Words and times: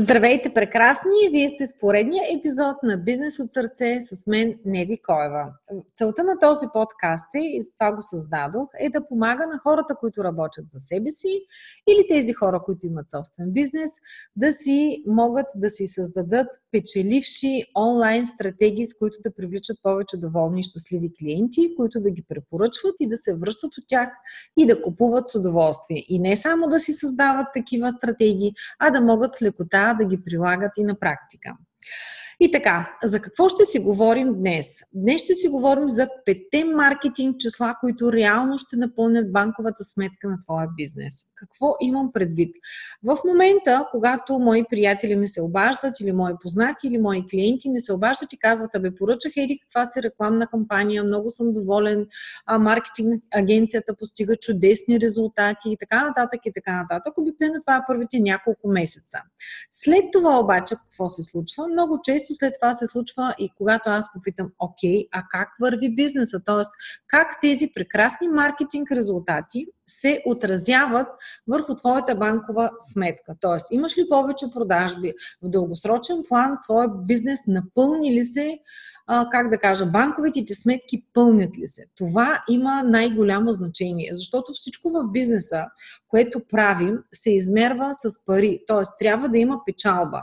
Здравейте, 0.00 0.54
прекрасни! 0.54 1.10
Вие 1.30 1.48
сте 1.48 1.66
с 1.66 1.78
поредния 1.78 2.24
епизод 2.38 2.76
на 2.82 2.96
Бизнес 2.96 3.38
от 3.38 3.50
сърце 3.50 3.98
с 4.00 4.26
мен, 4.26 4.58
Неви 4.64 4.98
Коева. 5.02 5.46
Целта 5.96 6.24
на 6.24 6.38
този 6.38 6.66
подкаст 6.72 7.26
е, 7.34 7.38
и 7.38 7.62
с 7.62 7.72
това 7.72 7.92
го 7.92 8.02
създадох, 8.02 8.68
е 8.78 8.90
да 8.90 9.08
помага 9.08 9.46
на 9.46 9.58
хората, 9.58 9.94
които 10.00 10.24
работят 10.24 10.70
за 10.70 10.78
себе 10.78 11.10
си 11.10 11.40
или 11.88 12.06
тези 12.08 12.32
хора, 12.32 12.62
които 12.64 12.86
имат 12.86 13.10
собствен 13.10 13.50
бизнес, 13.50 13.90
да 14.36 14.52
си 14.52 15.02
могат 15.06 15.46
да 15.56 15.70
си 15.70 15.86
създадат 15.86 16.48
печеливши 16.72 17.64
онлайн 17.76 18.26
стратегии, 18.26 18.86
с 18.86 18.94
които 18.94 19.18
да 19.24 19.34
привличат 19.34 19.76
повече 19.82 20.16
доволни 20.16 20.60
и 20.60 20.64
щастливи 20.64 21.12
клиенти, 21.20 21.74
които 21.76 22.00
да 22.00 22.10
ги 22.10 22.22
препоръчват 22.28 22.94
и 23.00 23.08
да 23.08 23.16
се 23.16 23.36
връщат 23.36 23.78
от 23.78 23.84
тях 23.86 24.08
и 24.56 24.66
да 24.66 24.82
купуват 24.82 25.28
с 25.28 25.34
удоволствие. 25.34 26.04
И 26.08 26.18
не 26.18 26.36
само 26.36 26.68
да 26.68 26.80
си 26.80 26.92
създават 26.92 27.46
такива 27.54 27.92
стратегии, 27.92 28.52
а 28.78 28.90
да 28.90 29.00
могат 29.00 29.34
с 29.34 29.42
лекота 29.42 29.89
да 29.94 30.04
ги 30.04 30.24
прилагат 30.24 30.72
и 30.78 30.84
на 30.84 30.98
практика. 30.98 31.56
И 32.42 32.50
така, 32.50 32.94
за 33.04 33.20
какво 33.20 33.48
ще 33.48 33.64
си 33.64 33.78
говорим 33.78 34.32
днес? 34.32 34.80
Днес 34.94 35.22
ще 35.22 35.34
си 35.34 35.48
говорим 35.48 35.88
за 35.88 36.08
петте 36.24 36.64
маркетинг 36.64 37.36
числа, 37.38 37.76
които 37.80 38.12
реално 38.12 38.58
ще 38.58 38.76
напълнят 38.76 39.32
банковата 39.32 39.84
сметка 39.84 40.28
на 40.28 40.38
твоя 40.44 40.68
бизнес. 40.76 41.14
Какво 41.34 41.74
имам 41.80 42.12
предвид? 42.12 42.54
В 43.02 43.18
момента, 43.26 43.86
когато 43.90 44.38
мои 44.38 44.64
приятели 44.70 45.16
ми 45.16 45.28
се 45.28 45.42
обаждат, 45.42 46.00
или 46.00 46.12
мои 46.12 46.32
познати, 46.42 46.86
или 46.86 46.98
мои 46.98 47.26
клиенти 47.30 47.68
ми 47.68 47.80
се 47.80 47.92
обаждат 47.92 48.32
и 48.32 48.38
казват, 48.38 48.74
абе, 48.74 48.94
поръчах 48.94 49.32
еди 49.36 49.58
каква 49.58 49.86
си 49.86 50.02
рекламна 50.02 50.46
кампания, 50.46 51.04
много 51.04 51.30
съм 51.30 51.52
доволен, 51.52 52.06
а 52.46 52.58
маркетинг 52.58 53.24
агенцията 53.34 53.96
постига 53.96 54.36
чудесни 54.36 55.00
резултати 55.00 55.70
и 55.70 55.76
така 55.76 56.04
нататък 56.04 56.40
и 56.46 56.52
така 56.52 56.72
нататък. 56.82 57.18
Обикновено 57.18 57.60
това 57.60 57.76
е 57.76 57.84
първите 57.86 58.20
няколко 58.20 58.68
месеца. 58.68 59.18
След 59.72 60.04
това 60.12 60.38
обаче, 60.38 60.74
какво 60.74 61.08
се 61.08 61.22
случва? 61.22 61.68
Много 61.68 62.00
често 62.04 62.29
често 62.30 62.34
след 62.34 62.54
това 62.60 62.74
се 62.74 62.86
случва 62.86 63.34
и 63.38 63.50
когато 63.56 63.90
аз 63.90 64.12
попитам, 64.12 64.50
окей, 64.58 65.08
а 65.12 65.22
как 65.30 65.48
върви 65.60 65.94
бизнеса? 65.94 66.40
Т.е. 66.44 66.62
как 67.06 67.40
тези 67.40 67.70
прекрасни 67.74 68.28
маркетинг 68.28 68.90
резултати 68.90 69.66
се 69.86 70.22
отразяват 70.26 71.06
върху 71.48 71.74
твоята 71.74 72.14
банкова 72.14 72.70
сметка. 72.80 73.34
Тоест, 73.40 73.66
имаш 73.70 73.98
ли 73.98 74.08
повече 74.08 74.46
продажби? 74.54 75.12
В 75.42 75.48
дългосрочен 75.48 76.22
план 76.28 76.58
твоя 76.64 76.88
бизнес 76.88 77.40
напълни 77.46 78.12
ли 78.12 78.24
се, 78.24 78.58
а, 79.12 79.28
как 79.30 79.50
да 79.50 79.58
кажа, 79.58 79.86
банковите 79.86 80.44
ти 80.44 80.54
сметки 80.54 81.04
пълнят 81.14 81.58
ли 81.58 81.66
се? 81.66 81.84
Това 81.96 82.44
има 82.48 82.82
най-голямо 82.82 83.52
значение, 83.52 84.10
защото 84.12 84.52
всичко 84.52 84.90
в 84.90 85.04
бизнеса, 85.12 85.64
което 86.08 86.40
правим, 86.50 86.98
се 87.12 87.30
измерва 87.30 87.90
с 87.94 88.24
пари. 88.24 88.60
Тоест, 88.66 88.92
трябва 88.98 89.28
да 89.28 89.38
има 89.38 89.60
печалба. 89.66 90.22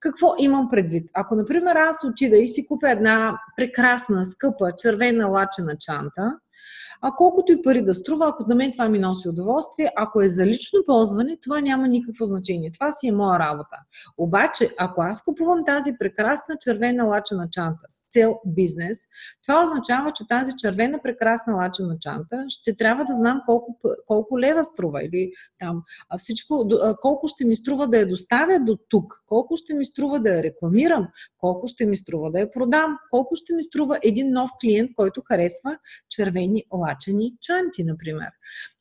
Какво 0.00 0.34
имам 0.38 0.68
предвид? 0.70 1.10
Ако, 1.14 1.34
например, 1.34 1.76
аз 1.76 2.04
отида 2.04 2.36
и 2.36 2.48
си 2.48 2.66
купя 2.66 2.90
една 2.90 3.38
прекрасна, 3.56 4.24
скъпа, 4.24 4.72
червена 4.78 5.26
лачена 5.26 5.76
чанта, 5.80 6.32
а 7.02 7.12
колкото 7.16 7.52
и 7.52 7.62
пари 7.62 7.82
да 7.82 7.94
струва, 7.94 8.28
ако 8.28 8.48
на 8.48 8.54
мен 8.54 8.72
това 8.72 8.88
ми 8.88 8.98
носи 8.98 9.28
удоволствие, 9.28 9.92
ако 9.96 10.22
е 10.22 10.28
за 10.28 10.46
лично 10.46 10.80
ползване, 10.86 11.38
това 11.42 11.60
няма 11.60 11.88
никакво 11.88 12.24
значение. 12.24 12.72
Това 12.72 12.92
си 12.92 13.08
е 13.08 13.12
моя 13.12 13.38
работа. 13.38 13.76
Обаче, 14.18 14.70
ако 14.78 15.02
аз 15.02 15.24
купувам 15.24 15.64
тази 15.66 15.92
прекрасна 15.98 16.56
червена 16.60 17.04
лачена 17.04 17.48
чанта 17.50 17.80
с 17.88 18.12
цел 18.12 18.40
бизнес, 18.46 18.98
това 19.42 19.62
означава, 19.62 20.10
че 20.12 20.26
тази 20.26 20.52
червена 20.58 20.98
прекрасна 21.02 21.54
лачена 21.54 21.96
чанта 22.00 22.44
ще 22.48 22.74
трябва 22.74 23.04
да 23.04 23.12
знам 23.12 23.42
колко, 23.46 23.78
колко 24.06 24.40
лева 24.40 24.64
струва 24.64 25.04
или 25.04 25.32
там 25.58 25.82
всичко, 26.18 26.68
колко 27.00 27.28
ще 27.28 27.44
ми 27.44 27.56
струва 27.56 27.86
да 27.86 27.98
я 27.98 28.08
доставя 28.08 28.60
до 28.60 28.78
тук, 28.88 29.22
колко 29.26 29.56
ще 29.56 29.74
ми 29.74 29.84
струва 29.84 30.20
да 30.20 30.28
я 30.28 30.42
рекламирам, 30.42 31.08
колко 31.38 31.66
ще 31.66 31.86
ми 31.86 31.96
струва 31.96 32.30
да 32.30 32.40
я 32.40 32.50
продам, 32.50 32.98
колко 33.10 33.34
ще 33.34 33.54
ми 33.54 33.62
струва 33.62 33.98
един 34.02 34.32
нов 34.32 34.50
клиент, 34.60 34.90
който 34.96 35.22
харесва 35.28 35.78
червени 36.10 36.64
лачени 36.72 36.91
лачени 36.92 37.32
чанти, 37.40 37.84
например. 37.84 38.28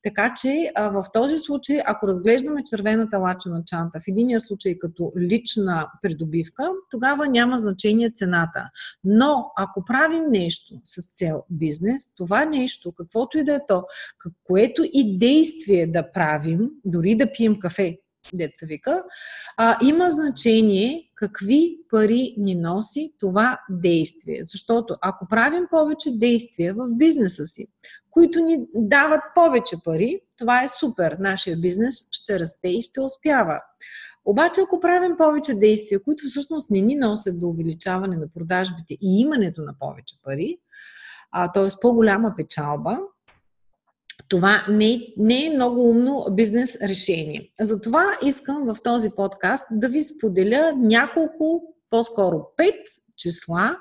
Така 0.04 0.34
че 0.42 0.72
в 0.78 1.06
този 1.14 1.38
случай, 1.38 1.80
ако 1.86 2.08
разглеждаме 2.08 2.64
червената 2.64 3.18
лачена 3.18 3.64
чанта 3.66 4.00
в 4.00 4.08
единия 4.08 4.40
случай 4.40 4.80
като 4.80 5.12
лична 5.20 5.90
придобивка, 6.02 6.70
тогава 6.92 7.28
няма 7.28 7.60
значение 7.60 8.12
цената. 8.12 8.70
Но 9.04 9.52
ако 9.58 9.86
правим 9.86 10.24
нещо 10.30 10.82
с 10.86 11.18
цел 11.18 11.44
бизнес, 11.50 12.16
това 12.16 12.46
нещо, 12.46 12.92
каквото 12.92 13.38
и 13.38 13.44
да 13.44 13.56
е 13.56 13.60
то, 13.68 13.84
което 14.44 14.84
и 14.94 15.18
действие 15.18 15.88
да 15.88 16.12
правим, 16.12 16.70
дори 16.86 17.16
да 17.16 17.32
пием 17.32 17.60
кафе, 17.60 17.98
деца 18.34 18.66
вика, 18.66 19.04
а, 19.58 19.78
има 19.84 20.10
значение 20.10 21.12
какви 21.16 21.78
пари 21.90 22.36
ни 22.38 22.56
носи 22.56 23.14
това 23.20 23.60
действие. 23.70 24.40
Защото 24.44 24.96
ако 25.02 25.28
правим 25.28 25.64
повече 25.70 26.18
действия 26.18 26.74
в 26.74 26.88
бизнеса 26.92 27.46
си, 27.46 27.68
които 28.12 28.40
ни 28.40 28.66
дават 28.76 29.22
повече 29.36 29.76
пари, 29.84 30.22
това 30.38 30.64
е 30.64 30.68
супер. 30.68 31.18
Нашия 31.20 31.58
бизнес 31.58 32.08
ще 32.12 32.40
расте 32.40 32.68
и 32.68 32.82
ще 32.82 33.02
успява. 33.02 33.62
Обаче, 34.26 34.62
ако 34.62 34.80
правим 34.80 35.18
повече 35.18 35.54
действия, 35.54 36.04
които 36.04 36.24
всъщност 36.28 36.72
не 36.72 36.82
ни 36.82 36.96
носят 36.96 37.40
до 37.40 37.48
увеличаване 37.48 38.18
на 38.18 38.28
продажбите 38.34 38.94
и 39.02 39.20
имането 39.20 39.62
на 39.62 39.76
повече 39.80 40.16
пари, 40.24 40.58
т.е. 41.54 41.70
по-голяма 41.82 42.34
печалба, 42.38 42.98
това 44.30 44.66
не, 44.70 45.14
не 45.18 45.46
е 45.46 45.50
много 45.50 45.90
умно 45.90 46.26
бизнес 46.32 46.82
решение. 46.82 47.52
Затова 47.60 48.04
искам 48.26 48.66
в 48.66 48.78
този 48.84 49.10
подкаст 49.10 49.66
да 49.72 49.90
ви 49.90 50.04
споделя 50.04 50.74
няколко, 50.78 51.62
по-скоро 51.90 52.48
пет 52.58 52.80
числа, 53.18 53.78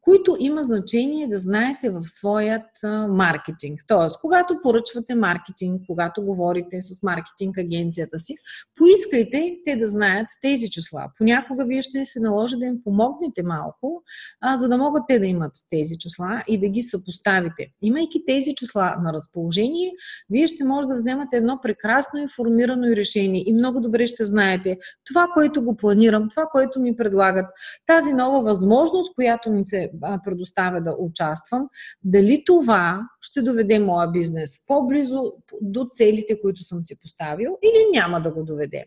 които 0.00 0.36
има 0.40 0.62
значение 0.62 1.26
да 1.26 1.38
знаете 1.38 1.90
в 1.90 2.02
своят 2.06 2.70
маркетинг. 3.08 3.80
Тоест, 3.86 4.20
когато 4.20 4.58
поръчвате 4.62 5.14
маркетинг, 5.14 5.82
когато 5.86 6.22
говорите 6.22 6.82
с 6.82 7.02
маркетинг 7.02 7.58
агенцията 7.58 8.18
си, 8.18 8.34
поискайте 8.76 9.56
те 9.64 9.76
да 9.76 9.86
знаят 9.86 10.26
тези 10.42 10.70
числа. 10.70 11.06
Понякога 11.18 11.64
вие 11.64 11.82
ще 11.82 12.04
се 12.04 12.20
наложи 12.20 12.56
да 12.56 12.66
им 12.66 12.82
помогнете 12.84 13.42
малко, 13.42 14.02
а, 14.40 14.56
за 14.56 14.68
да 14.68 14.78
могат 14.78 15.02
те 15.08 15.18
да 15.18 15.26
имат 15.26 15.52
тези 15.70 15.98
числа 15.98 16.42
и 16.48 16.60
да 16.60 16.68
ги 16.68 16.82
съпоставите. 16.82 17.66
Имайки 17.82 18.24
тези 18.26 18.54
числа 18.54 18.96
на 19.02 19.12
разположение, 19.12 19.92
вие 20.30 20.46
ще 20.46 20.64
може 20.64 20.88
да 20.88 20.94
вземате 20.94 21.36
едно 21.36 21.58
прекрасно 21.62 22.20
информирано 22.20 22.86
решение 22.96 23.44
и 23.46 23.52
много 23.52 23.80
добре 23.80 24.06
ще 24.06 24.24
знаете 24.24 24.78
това, 25.04 25.28
което 25.34 25.64
го 25.64 25.76
планирам, 25.76 26.28
това, 26.28 26.46
което 26.52 26.80
ми 26.80 26.96
предлагат, 26.96 27.46
тази 27.86 28.12
нова 28.12 28.42
възможност, 28.42 29.14
която 29.14 29.50
ми 29.50 29.64
се 29.64 29.89
предоставя 30.24 30.80
да 30.80 30.96
участвам, 30.98 31.68
дали 32.04 32.42
това 32.46 33.08
ще 33.20 33.42
доведе 33.42 33.78
моя 33.78 34.10
бизнес 34.10 34.66
по-близо 34.66 35.32
до 35.60 35.86
целите, 35.90 36.40
които 36.40 36.62
съм 36.62 36.82
си 36.82 37.00
поставил 37.00 37.58
или 37.62 37.98
няма 37.98 38.20
да 38.22 38.32
го 38.32 38.44
доведе. 38.44 38.84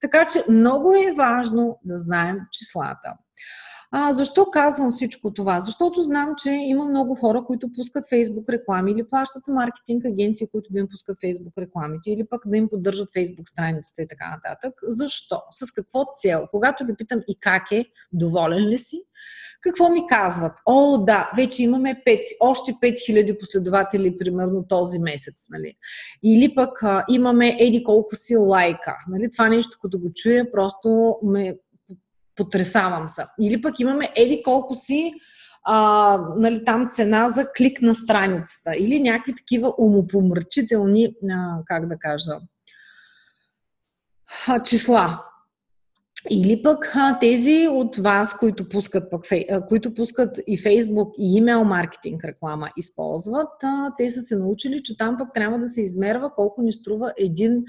Така 0.00 0.26
че 0.26 0.44
много 0.48 0.92
е 0.92 1.14
важно 1.16 1.78
да 1.84 1.98
знаем 1.98 2.38
числата. 2.52 3.14
А, 3.90 4.12
защо 4.12 4.46
казвам 4.46 4.90
всичко 4.90 5.32
това? 5.32 5.60
Защото 5.60 6.02
знам, 6.02 6.34
че 6.38 6.50
има 6.50 6.84
много 6.84 7.14
хора, 7.14 7.44
които 7.44 7.72
пускат 7.72 8.04
Facebook 8.04 8.48
реклами 8.48 8.92
или 8.92 9.08
плащат 9.10 9.42
маркетинг 9.48 10.04
агенции, 10.04 10.48
които 10.52 10.72
да 10.72 10.78
им 10.78 10.88
пускат 10.88 11.18
Facebook 11.18 11.58
рекламите 11.58 12.10
или 12.10 12.26
пък 12.30 12.42
да 12.46 12.56
им 12.56 12.68
поддържат 12.68 13.08
Facebook 13.08 13.48
страницата 13.48 14.02
и 14.02 14.08
така 14.08 14.30
нататък. 14.30 14.74
Защо? 14.82 15.40
С 15.50 15.72
какво 15.72 16.04
цел? 16.14 16.46
Когато 16.50 16.86
ги 16.86 16.94
питам 16.98 17.20
и 17.28 17.36
как 17.40 17.72
е, 17.72 17.84
доволен 18.12 18.68
ли 18.68 18.78
си? 18.78 19.02
Какво 19.60 19.88
ми 19.88 20.06
казват? 20.08 20.52
О, 20.66 20.98
да, 20.98 21.30
вече 21.36 21.62
имаме 21.62 22.02
5, 22.06 22.20
още 22.40 22.72
5000 22.72 23.40
последователи, 23.40 24.18
примерно 24.18 24.64
този 24.68 24.98
месец. 24.98 25.46
Нали? 25.50 25.74
Или 26.22 26.54
пък 26.54 26.82
а, 26.82 27.04
имаме 27.10 27.56
еди 27.60 27.84
колко 27.84 28.16
си 28.16 28.36
лайка. 28.36 28.96
Нали? 29.08 29.30
Това 29.30 29.48
нещо, 29.48 29.78
като 29.82 29.98
го 29.98 30.10
чуя, 30.14 30.52
просто 30.52 31.16
ме 31.22 31.56
потресавам 32.38 33.08
се. 33.08 33.24
Или 33.40 33.60
пък 33.60 33.80
имаме 33.80 34.12
еди 34.16 34.42
колко 34.44 34.74
си 34.74 35.12
а, 35.64 36.18
нали, 36.36 36.64
там 36.64 36.88
цена 36.90 37.28
за 37.28 37.46
клик 37.56 37.82
на 37.82 37.94
страницата. 37.94 38.76
Или 38.76 39.00
някакви 39.00 39.34
такива 39.36 39.74
умопомрачителни, 39.78 41.14
а, 41.30 41.58
как 41.66 41.86
да 41.86 41.98
кажа, 41.98 42.32
числа. 44.64 45.24
Или 46.30 46.62
пък 46.62 46.94
тези 47.20 47.68
от 47.70 47.96
вас, 47.96 48.38
които 48.38 48.68
пускат, 48.68 49.10
пък, 49.10 49.24
които 49.68 49.94
пускат 49.94 50.38
и 50.46 50.58
Facebook, 50.58 51.14
и 51.18 51.36
имейл 51.36 51.64
маркетинг 51.64 52.24
реклама 52.24 52.70
използват, 52.76 53.48
те 53.98 54.10
са 54.10 54.20
се 54.20 54.36
научили, 54.36 54.82
че 54.82 54.96
там 54.96 55.16
пък 55.18 55.28
трябва 55.34 55.58
да 55.58 55.68
се 55.68 55.82
измерва 55.82 56.34
колко 56.34 56.62
ни 56.62 56.72
струва 56.72 57.12
един 57.18 57.64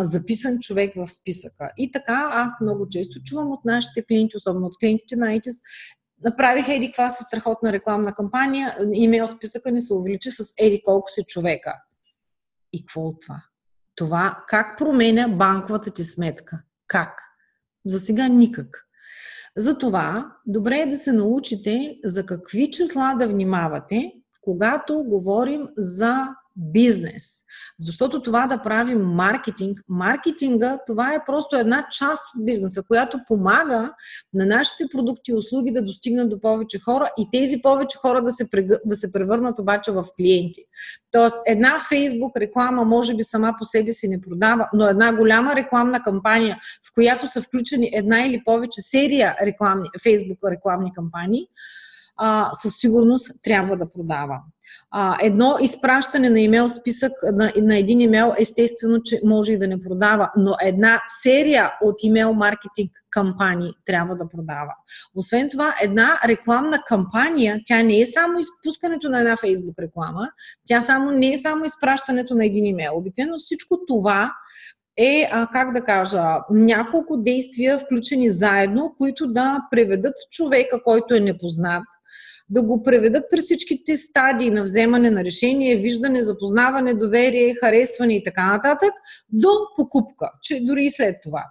записан 0.00 0.58
човек 0.58 0.92
в 0.96 1.08
списъка. 1.08 1.70
И 1.76 1.92
така 1.92 2.30
аз 2.32 2.60
много 2.60 2.88
често 2.88 3.22
чувам 3.22 3.52
от 3.52 3.64
нашите 3.64 4.04
клиенти, 4.04 4.36
особено 4.36 4.66
от 4.66 4.78
клиентите 4.78 5.16
на 5.16 5.26
ITIS, 5.26 5.62
направих 6.24 6.68
еди 6.68 6.86
каква 6.86 7.10
си 7.10 7.22
страхотна 7.22 7.72
рекламна 7.72 8.14
кампания, 8.14 8.76
имейл 8.92 9.26
списъка 9.26 9.72
ни 9.72 9.80
се 9.80 9.94
увеличи 9.94 10.30
с 10.30 10.54
еди 10.58 10.82
колко 10.84 11.10
си 11.10 11.22
човека. 11.26 11.74
И 12.72 12.86
какво 12.86 13.00
от 13.00 13.16
това? 13.20 13.42
Това 13.94 14.44
как 14.48 14.78
променя 14.78 15.28
банковата 15.28 15.90
ти 15.90 16.04
сметка? 16.04 16.62
Как? 16.86 17.10
За 17.86 17.98
сега 17.98 18.28
никак. 18.28 18.86
Затова 19.56 20.32
добре 20.46 20.80
е 20.80 20.86
да 20.86 20.98
се 20.98 21.12
научите 21.12 21.98
за 22.04 22.26
какви 22.26 22.70
числа 22.70 23.16
да 23.18 23.28
внимавате, 23.28 24.12
когато 24.40 25.04
говорим 25.04 25.68
за 25.76 26.28
бизнес. 26.56 27.42
Защото 27.80 28.22
това 28.22 28.46
да 28.46 28.62
правим 28.62 29.00
маркетинг, 29.00 29.80
маркетинга, 29.88 30.78
това 30.86 31.14
е 31.14 31.24
просто 31.26 31.56
една 31.56 31.86
част 31.90 32.24
от 32.36 32.44
бизнеса, 32.44 32.82
която 32.82 33.20
помага 33.28 33.92
на 34.34 34.46
нашите 34.46 34.84
продукти 34.92 35.30
и 35.30 35.34
услуги 35.34 35.72
да 35.72 35.82
достигнат 35.82 36.30
до 36.30 36.40
повече 36.40 36.78
хора 36.78 37.10
и 37.18 37.28
тези 37.32 37.62
повече 37.62 37.98
хора 37.98 38.22
да 38.22 38.32
се, 38.32 38.48
да 38.84 38.94
се 38.96 39.12
превърнат 39.12 39.58
обаче 39.58 39.92
в 39.92 40.04
клиенти. 40.16 40.64
Тоест, 41.10 41.36
една 41.46 41.80
фейсбук 41.88 42.36
реклама 42.36 42.84
може 42.84 43.14
би 43.14 43.22
сама 43.22 43.54
по 43.58 43.64
себе 43.64 43.92
си 43.92 44.08
не 44.08 44.20
продава, 44.20 44.68
но 44.72 44.86
една 44.86 45.16
голяма 45.16 45.56
рекламна 45.56 46.02
кампания, 46.02 46.58
в 46.90 46.94
която 46.94 47.26
са 47.26 47.42
включени 47.42 47.90
една 47.92 48.26
или 48.26 48.42
повече 48.44 48.80
серия 48.80 49.36
рекламни, 49.42 49.88
фейсбук 50.02 50.38
рекламни 50.50 50.92
кампании, 50.94 51.46
а, 52.16 52.50
със 52.54 52.76
сигурност 52.76 53.30
трябва 53.42 53.76
да 53.76 53.90
продава. 53.90 54.40
А, 54.90 55.16
едно 55.20 55.56
изпращане 55.60 56.30
на 56.30 56.40
имейл 56.40 56.68
списък 56.68 57.12
на, 57.32 57.52
на 57.56 57.78
един 57.78 58.00
имейл, 58.00 58.34
естествено, 58.38 59.02
че 59.04 59.20
може 59.24 59.52
и 59.52 59.58
да 59.58 59.68
не 59.68 59.80
продава, 59.80 60.30
но 60.36 60.54
една 60.62 61.00
серия 61.22 61.72
от 61.82 61.94
имейл 62.02 62.32
маркетинг 62.32 62.90
кампании 63.10 63.72
трябва 63.86 64.16
да 64.16 64.28
продава. 64.28 64.74
Освен 65.14 65.50
това, 65.50 65.74
една 65.82 66.20
рекламна 66.28 66.82
кампания, 66.86 67.60
тя 67.66 67.82
не 67.82 68.00
е 68.00 68.06
само 68.06 68.38
изпускането 68.38 69.08
на 69.08 69.18
една 69.18 69.36
фейсбук 69.36 69.78
реклама, 69.78 70.28
тя 70.66 70.82
само 70.82 71.10
не 71.10 71.32
е 71.32 71.38
само 71.38 71.64
изпращането 71.64 72.34
на 72.34 72.46
един 72.46 72.66
имейл. 72.66 72.96
Обикновено 72.96 73.38
всичко 73.38 73.78
това 73.86 74.32
е, 74.96 75.28
а, 75.32 75.46
как 75.52 75.72
да 75.72 75.84
кажа, 75.84 76.22
няколко 76.50 77.16
действия, 77.16 77.78
включени 77.78 78.28
заедно, 78.28 78.94
които 78.98 79.26
да 79.26 79.60
преведат 79.70 80.14
човека, 80.30 80.82
който 80.84 81.14
е 81.14 81.20
непознат, 81.20 81.84
да 82.52 82.62
го 82.62 82.82
преведат 82.82 83.24
през 83.30 83.44
всичките 83.44 83.96
стадии 83.96 84.50
на 84.50 84.62
вземане 84.62 85.10
на 85.10 85.24
решение, 85.24 85.76
виждане, 85.76 86.22
запознаване, 86.22 86.94
доверие, 86.94 87.54
харесване 87.54 88.16
и 88.16 88.22
така 88.22 88.46
нататък, 88.46 88.92
до 89.32 89.48
покупка, 89.76 90.30
че 90.42 90.60
дори 90.60 90.84
и 90.84 90.90
след 90.90 91.16
това. 91.22 91.44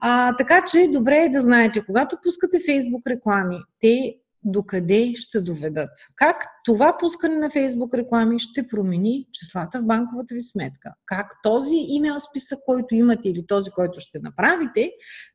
А, 0.00 0.36
така 0.36 0.64
че 0.72 0.88
добре 0.92 1.16
е 1.16 1.28
да 1.28 1.40
знаете, 1.40 1.82
когато 1.86 2.16
пускате 2.22 2.56
Facebook 2.56 3.06
реклами, 3.06 3.56
те 3.80 4.14
докъде 4.44 5.14
ще 5.16 5.40
доведат. 5.40 5.90
Как 6.16 6.46
това 6.64 6.96
пускане 7.00 7.36
на 7.36 7.50
Фейсбук 7.50 7.94
реклами 7.94 8.38
ще 8.38 8.66
промени 8.66 9.26
числата 9.32 9.80
в 9.80 9.84
банковата 9.84 10.34
ви 10.34 10.40
сметка. 10.40 10.94
Как 11.06 11.26
този 11.42 11.76
имейл 11.88 12.20
списък, 12.20 12.58
който 12.66 12.94
имате 12.94 13.28
или 13.28 13.46
този, 13.46 13.70
който 13.70 14.00
ще 14.00 14.18
направите, 14.18 14.90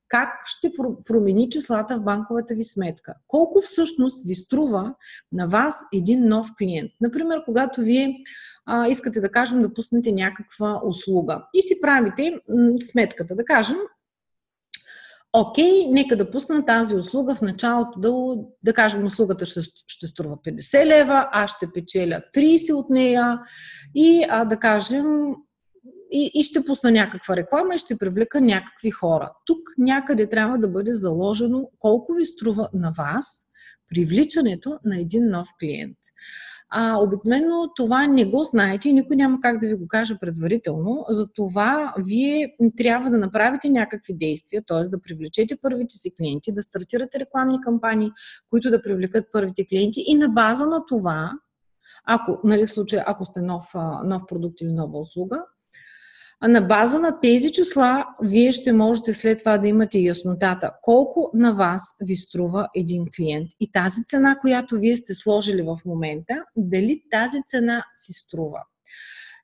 как 0.08 0.30
ще 0.46 0.72
промени 1.06 1.50
числата 1.50 1.98
в 1.98 2.04
банковата 2.04 2.56
ви 2.56 2.64
сметка. 2.64 3.14
Колко 3.28 3.62
всъщност 3.62 4.28
ви 4.28 4.36
струва 4.36 4.96
на 5.32 5.48
вас 5.48 5.76
един 5.94 6.28
нов 6.28 6.48
клиент. 6.58 6.92
Например, 7.02 7.42
когато 7.46 7.82
вие 7.82 8.16
а, 8.66 8.88
искате 8.88 9.22
да 9.22 9.32
кажем 9.32 9.62
да 9.62 9.74
пуснете 9.74 10.12
някаква 10.12 10.82
услуга 10.86 11.46
и 11.54 11.62
си 11.62 11.76
правите 11.82 12.32
м- 12.50 12.72
сметката, 12.78 13.36
да 13.36 13.46
кажем, 13.46 13.78
окей, 15.36 15.88
нека 15.88 16.18
да 16.18 16.30
пусна 16.30 16.66
тази 16.66 16.96
услуга 16.96 17.36
в 17.36 17.42
началото, 17.42 18.00
да, 18.00 18.14
да 18.64 18.74
кажем, 18.74 19.06
услугата 19.06 19.46
ще, 19.46 19.62
ще 19.88 20.08
струва 20.08 20.38
50 20.38 20.86
лева, 20.86 21.28
аз 21.32 21.52
ще 21.52 21.72
печеля 21.74 22.22
30 22.36 22.74
от 22.74 22.90
нея 22.90 23.40
и 23.96 24.26
а, 24.30 24.46
да 24.46 24.58
кажем, 24.58 25.06
и, 26.12 26.32
и 26.34 26.44
ще 26.44 26.66
пусна 26.66 26.92
някаква 26.92 27.36
реклама 27.36 27.76
и 27.76 27.78
ще 27.78 27.98
привлека 27.98 28.42
някакви 28.42 28.92
хора. 28.92 29.32
Тук 29.46 29.60
някъде 29.78 30.30
трябва 30.30 30.58
да 30.58 30.68
бъде 30.68 30.94
заложено 30.94 31.70
колко 31.80 32.14
ви 32.14 32.26
струва 32.26 32.70
на 32.74 32.94
вас 32.98 33.44
привличането 33.90 34.80
на 34.86 35.00
един 35.00 35.30
нов 35.30 35.48
клиент. 35.60 35.98
А, 36.78 36.98
обикновено 36.98 37.70
това 37.76 38.08
не 38.08 38.26
го 38.26 38.44
знаете 38.44 38.90
и 38.90 38.94
никой 38.94 39.16
няма 39.16 39.40
как 39.42 39.60
да 39.60 39.68
ви 39.68 39.74
го 39.74 39.88
каже 39.88 40.18
предварително. 40.20 41.06
Затова 41.10 41.94
вие 41.98 42.56
трябва 42.78 43.10
да 43.10 43.18
направите 43.18 43.70
някакви 43.70 44.14
действия, 44.14 44.64
т.е. 44.68 44.90
да 44.90 45.02
привлечете 45.02 45.58
първите 45.62 45.96
си 45.96 46.12
клиенти, 46.18 46.52
да 46.52 46.64
стартирате 46.64 47.20
рекламни 47.20 47.62
кампании, 47.62 48.12
които 48.50 48.70
да 48.70 48.82
привлекат 48.82 49.26
първите 49.32 49.66
клиенти 49.68 50.04
и 50.08 50.16
на 50.16 50.30
база 50.30 50.66
на 50.66 50.86
това, 50.86 51.32
ако, 52.06 52.40
нали, 52.44 52.66
в 52.66 52.72
случая, 52.72 53.04
ако 53.08 53.26
сте 53.26 53.42
нов, 53.42 53.72
нов 54.04 54.22
продукт 54.28 54.62
или 54.62 54.74
нова 54.74 55.00
услуга, 55.00 55.46
а 56.42 56.48
на 56.48 56.62
база 56.62 57.00
на 57.00 57.20
тези 57.20 57.52
числа, 57.52 58.06
вие 58.22 58.52
ще 58.52 58.74
можете 58.74 59.14
след 59.14 59.40
това 59.40 59.58
да 59.58 59.68
имате 59.68 60.00
яснотата 60.00 60.72
колко 60.82 61.32
на 61.34 61.52
вас 61.52 61.82
ви 62.02 62.16
струва 62.16 62.68
един 62.76 63.06
клиент 63.16 63.50
и 63.60 63.72
тази 63.72 64.04
цена, 64.06 64.38
която 64.42 64.80
вие 64.80 64.98
сте 64.98 65.14
сложили 65.14 65.62
в 65.62 65.78
момента, 65.86 66.44
дали 66.56 67.02
тази 67.12 67.38
цена 67.48 67.84
си 67.96 68.14
струва. 68.14 68.60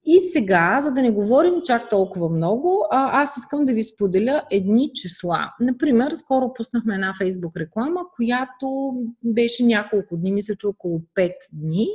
И 0.06 0.20
сега, 0.20 0.80
за 0.82 0.92
да 0.92 1.02
не 1.02 1.12
говорим 1.12 1.54
чак 1.66 1.90
толкова 1.90 2.30
много, 2.30 2.86
аз 2.92 3.38
искам 3.38 3.66
да 3.66 3.74
ви 3.74 3.84
споделя 3.84 4.44
едни 4.52 4.92
числа. 4.94 5.54
Например, 5.60 6.12
скоро 6.12 6.54
пуснахме 6.54 6.94
една 6.96 7.14
Facebook 7.22 7.60
реклама, 7.60 8.02
която 8.16 8.94
беше 9.24 9.66
няколко 9.66 10.18
дни, 10.18 10.32
мисля, 10.32 10.56
че 10.56 10.68
около 10.68 11.02
5 11.16 11.32
дни. 11.54 11.88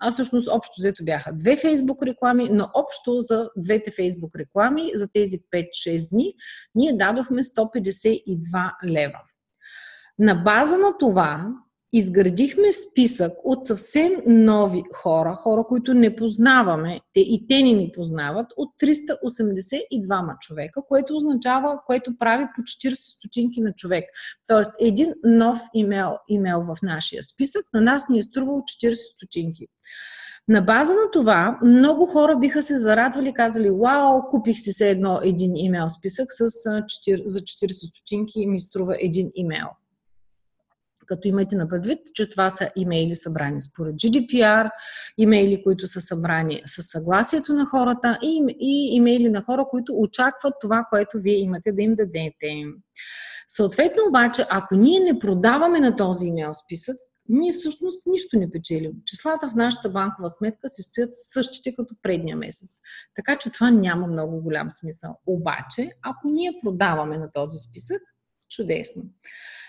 А 0.00 0.12
всъщност 0.12 0.48
общо 0.48 0.72
взето 0.78 1.04
бяха 1.04 1.32
две 1.32 1.56
Facebook 1.56 2.06
реклами, 2.06 2.48
но 2.52 2.68
общо 2.74 3.20
за 3.20 3.50
двете 3.56 3.90
Facebook 3.90 4.38
реклами, 4.38 4.90
за 4.94 5.08
тези 5.12 5.38
5-6 5.38 6.10
дни, 6.10 6.34
ние 6.74 6.92
дадохме 6.92 7.42
152 7.42 8.74
лева. 8.84 9.20
На 10.18 10.34
база 10.34 10.78
на 10.78 10.98
това, 10.98 11.48
изградихме 11.96 12.72
списък 12.72 13.32
от 13.44 13.64
съвсем 13.64 14.12
нови 14.26 14.82
хора, 14.94 15.34
хора, 15.34 15.64
които 15.68 15.94
не 15.94 16.16
познаваме, 16.16 17.00
те 17.12 17.20
и 17.20 17.46
те 17.48 17.62
ни 17.62 17.72
ни 17.72 17.92
познават, 17.94 18.46
от 18.56 18.70
382 18.82 20.38
човека, 20.38 20.80
което 20.88 21.16
означава, 21.16 21.80
което 21.86 22.18
прави 22.18 22.46
по 22.56 22.62
40 22.62 22.94
стотинки 22.94 23.60
на 23.60 23.72
човек. 23.72 24.04
Тоест, 24.46 24.74
един 24.80 25.12
нов 25.24 25.60
имейл, 25.74 26.10
имейл 26.28 26.62
в 26.62 26.76
нашия 26.82 27.24
списък 27.24 27.64
на 27.74 27.80
нас 27.80 28.08
ни 28.08 28.18
е 28.18 28.22
струвал 28.22 28.56
40 28.56 28.94
стотинки. 28.94 29.66
На 30.48 30.62
база 30.62 30.92
на 30.92 31.10
това, 31.12 31.58
много 31.64 32.06
хора 32.06 32.36
биха 32.36 32.62
се 32.62 32.78
зарадвали, 32.78 33.32
казали, 33.32 33.70
вау, 33.70 34.20
купих 34.30 34.58
си 34.58 34.72
се 34.72 34.90
едно, 34.90 35.20
един 35.22 35.56
имейл 35.56 35.88
списък 35.88 36.26
с 36.32 36.48
4, 36.48 37.22
за 37.26 37.40
40 37.40 37.90
стотинки 37.90 38.40
и 38.40 38.46
ми 38.46 38.60
струва 38.60 38.96
един 39.00 39.30
имейл 39.34 39.68
като 41.06 41.28
имайте 41.28 41.56
на 41.56 41.68
предвид, 41.68 41.98
че 42.14 42.30
това 42.30 42.50
са 42.50 42.70
имейли 42.76 43.16
събрани 43.16 43.60
според 43.60 43.94
GDPR, 43.94 44.70
имейли, 45.18 45.62
които 45.62 45.86
са 45.86 46.00
събрани 46.00 46.62
с 46.66 46.82
съгласието 46.82 47.52
на 47.52 47.66
хората 47.66 48.18
и, 48.22 48.56
и 48.60 48.96
имейли 48.96 49.28
на 49.28 49.42
хора, 49.42 49.64
които 49.70 49.92
очакват 49.96 50.54
това, 50.60 50.86
което 50.90 51.18
вие 51.20 51.36
имате 51.36 51.72
да 51.72 51.82
им 51.82 51.94
дадете. 51.94 52.64
Съответно 53.48 54.02
обаче, 54.08 54.46
ако 54.50 54.74
ние 54.76 55.00
не 55.00 55.18
продаваме 55.18 55.80
на 55.80 55.96
този 55.96 56.26
имейл 56.26 56.54
списък, 56.54 56.96
ние 57.28 57.52
всъщност 57.52 58.06
нищо 58.06 58.38
не 58.38 58.50
печелим. 58.50 58.92
Числата 59.06 59.48
в 59.48 59.54
нашата 59.54 59.90
банкова 59.90 60.30
сметка 60.30 60.68
си 60.68 60.82
стоят 60.82 61.08
същите 61.12 61.74
като 61.74 61.94
предния 62.02 62.36
месец. 62.36 62.78
Така 63.14 63.38
че 63.38 63.50
това 63.50 63.70
няма 63.70 64.06
много 64.06 64.40
голям 64.42 64.70
смисъл. 64.70 65.18
Обаче, 65.26 65.90
ако 66.02 66.28
ние 66.28 66.58
продаваме 66.62 67.18
на 67.18 67.32
този 67.32 67.58
списък, 67.58 68.02
чудесно. 68.48 69.02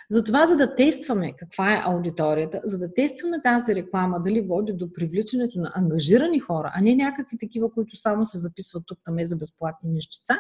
Затова, 0.10 0.46
за 0.46 0.58
да 0.58 0.76
тестваме 0.76 1.34
каква 1.38 1.74
е 1.74 1.82
аудиторията, 1.86 2.62
за 2.64 2.78
да 2.78 2.94
тестваме 2.94 3.42
тази 3.42 3.76
реклама, 3.76 4.22
дали 4.22 4.42
води 4.42 4.74
до 4.74 4.94
привличането 4.94 5.60
на 5.60 5.72
ангажирани 5.76 6.40
хора, 6.40 6.72
а 6.76 6.82
не 6.82 6.96
някакви 6.96 7.38
такива, 7.38 7.72
които 7.72 7.96
само 7.96 8.26
се 8.26 8.38
записват 8.38 8.84
тук 8.88 9.00
на 9.08 9.26
за 9.26 9.36
безплатни 9.36 9.92
нещица, 9.92 10.34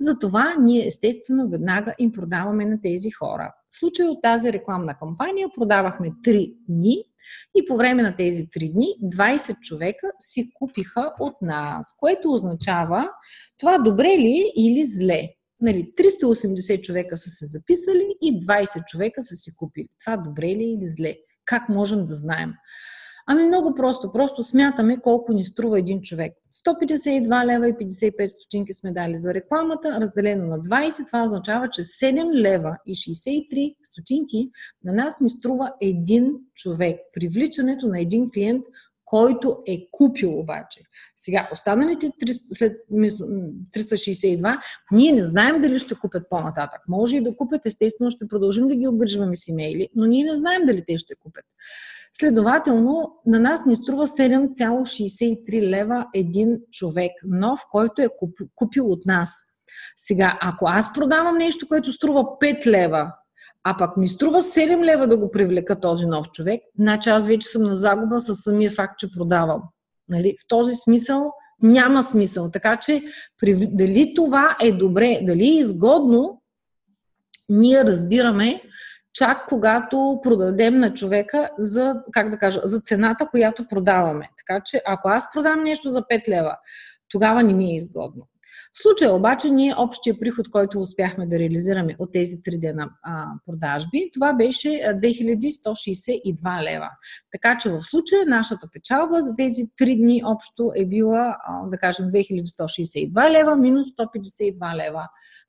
затова 0.00 0.54
ние 0.60 0.86
естествено 0.86 1.50
веднага 1.50 1.94
им 1.98 2.12
продаваме 2.12 2.64
на 2.64 2.80
тези 2.82 3.10
хора. 3.10 3.54
В 3.70 3.78
случая 3.78 4.10
от 4.10 4.22
тази 4.22 4.52
рекламна 4.52 4.98
кампания 4.98 5.48
продавахме 5.58 6.10
3 6.10 6.54
дни 6.68 7.04
и 7.56 7.64
по 7.68 7.76
време 7.76 8.02
на 8.02 8.16
тези 8.16 8.46
3 8.46 8.72
дни 8.72 8.86
20 9.04 9.60
човека 9.60 10.06
си 10.18 10.50
купиха 10.54 11.12
от 11.20 11.42
нас, 11.42 11.96
което 12.00 12.32
означава 12.32 13.10
това 13.58 13.78
добре 13.78 14.08
ли 14.08 14.52
или 14.56 14.86
зле 14.86 15.28
нали, 15.60 15.92
380 15.96 16.80
човека 16.80 17.18
са 17.18 17.30
се 17.30 17.46
записали 17.46 18.06
и 18.22 18.40
20 18.40 18.84
човека 18.86 19.22
са 19.22 19.34
си 19.34 19.56
купили. 19.56 19.88
Това 20.04 20.16
добре 20.16 20.46
ли 20.46 20.64
е 20.64 20.74
или 20.74 20.86
зле? 20.86 21.16
Как 21.44 21.68
можем 21.68 22.04
да 22.04 22.14
знаем? 22.14 22.52
Ами 23.26 23.46
много 23.46 23.74
просто. 23.74 24.12
Просто 24.12 24.42
смятаме 24.42 25.00
колко 25.00 25.32
ни 25.32 25.44
струва 25.44 25.78
един 25.78 26.00
човек. 26.00 26.32
152 26.66 27.46
лева 27.46 27.68
и 27.68 27.72
55 27.72 28.26
стотинки 28.26 28.72
сме 28.72 28.92
дали 28.92 29.18
за 29.18 29.34
рекламата, 29.34 30.00
разделено 30.00 30.46
на 30.46 30.58
20. 30.58 31.06
Това 31.06 31.24
означава, 31.24 31.68
че 31.68 31.82
7 31.82 32.34
лева 32.34 32.76
и 32.86 32.94
63 32.94 33.76
стотинки 33.82 34.50
на 34.84 34.92
нас 34.92 35.20
ни 35.20 35.30
струва 35.30 35.72
един 35.80 36.32
човек. 36.54 37.00
Привличането 37.12 37.86
на 37.86 38.00
един 38.00 38.30
клиент 38.34 38.64
който 39.10 39.62
е 39.66 39.86
купил 39.92 40.38
обаче. 40.38 40.80
Сега, 41.16 41.48
останалите 41.52 42.06
300, 42.06 42.40
след 42.52 42.76
362, 42.90 44.60
ние 44.92 45.12
не 45.12 45.26
знаем 45.26 45.60
дали 45.60 45.78
ще 45.78 45.94
купят 45.94 46.26
по-нататък. 46.30 46.80
Може 46.88 47.16
и 47.16 47.22
да 47.22 47.36
купят, 47.36 47.60
естествено 47.64 48.10
ще 48.10 48.28
продължим 48.28 48.66
да 48.66 48.76
ги 48.76 48.88
обгрижваме 48.88 49.36
с 49.36 49.48
имейли, 49.48 49.88
но 49.94 50.06
ние 50.06 50.24
не 50.24 50.36
знаем 50.36 50.62
дали 50.66 50.82
те 50.86 50.98
ще 50.98 51.14
купят. 51.14 51.44
Следователно, 52.12 53.12
на 53.26 53.40
нас 53.40 53.66
ни 53.66 53.76
струва 53.76 54.06
7,63 54.06 55.62
лева 55.62 56.06
един 56.14 56.58
човек, 56.70 57.12
нов, 57.24 57.60
който 57.70 58.02
е 58.02 58.08
купил 58.54 58.86
от 58.86 59.06
нас. 59.06 59.44
Сега, 59.96 60.38
ако 60.42 60.64
аз 60.68 60.92
продавам 60.92 61.38
нещо, 61.38 61.68
което 61.68 61.92
струва 61.92 62.22
5 62.22 62.66
лева, 62.66 63.12
а 63.64 63.76
пък 63.78 63.96
ми 63.96 64.08
струва 64.08 64.42
7 64.42 64.84
лева 64.84 65.06
да 65.06 65.16
го 65.16 65.30
привлека 65.30 65.80
този 65.80 66.06
нов 66.06 66.30
човек, 66.30 66.62
значи 66.78 67.10
аз 67.10 67.26
вече 67.26 67.48
съм 67.48 67.62
на 67.62 67.76
загуба 67.76 68.20
с 68.20 68.34
самия 68.34 68.70
факт, 68.70 68.98
че 68.98 69.12
продавам. 69.16 69.62
Нали? 70.08 70.36
В 70.44 70.48
този 70.48 70.74
смисъл 70.74 71.32
няма 71.62 72.02
смисъл. 72.02 72.50
Така 72.50 72.76
че 72.76 73.02
дали 73.54 74.12
това 74.16 74.56
е 74.62 74.72
добре, 74.72 75.18
дали 75.22 75.44
е 75.44 75.58
изгодно, 75.58 76.42
ние 77.48 77.84
разбираме 77.84 78.62
чак 79.12 79.48
когато 79.48 80.20
продадем 80.22 80.78
на 80.78 80.94
човека 80.94 81.50
за, 81.58 81.94
как 82.12 82.30
да 82.30 82.38
кажа, 82.38 82.60
за 82.64 82.80
цената, 82.80 83.28
която 83.30 83.68
продаваме. 83.68 84.28
Така 84.38 84.62
че 84.64 84.82
ако 84.86 85.08
аз 85.08 85.32
продам 85.32 85.62
нещо 85.62 85.90
за 85.90 86.02
5 86.02 86.28
лева, 86.28 86.56
тогава 87.08 87.42
не 87.42 87.54
ми 87.54 87.64
е 87.70 87.76
изгодно. 87.76 88.28
В 88.74 88.82
случая 88.82 89.14
обаче 89.14 89.50
ние 89.50 89.74
общия 89.78 90.18
приход, 90.18 90.50
който 90.50 90.80
успяхме 90.80 91.26
да 91.26 91.38
реализираме 91.38 91.96
от 91.98 92.12
тези 92.12 92.42
три 92.42 92.58
дена 92.58 92.90
а, 93.02 93.26
продажби, 93.46 94.10
това 94.14 94.32
беше 94.32 94.68
2162 94.68 96.62
лева. 96.62 96.90
Така 97.32 97.58
че 97.58 97.70
в 97.70 97.82
случая 97.82 98.26
нашата 98.26 98.68
печалба 98.72 99.22
за 99.22 99.36
тези 99.36 99.62
три 99.76 99.96
дни 99.96 100.22
общо 100.26 100.72
е 100.76 100.86
била, 100.86 101.36
а, 101.46 101.66
да 101.66 101.78
кажем, 101.78 102.06
2162 102.06 103.30
лева 103.30 103.56
минус 103.56 103.86
152 103.86 104.76
лева. 104.76 105.08